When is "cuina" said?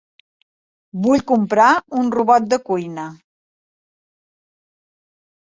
2.71-3.05